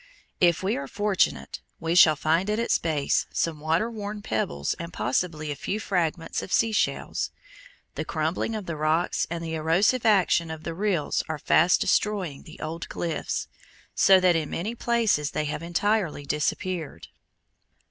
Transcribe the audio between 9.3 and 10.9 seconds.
the erosive action of the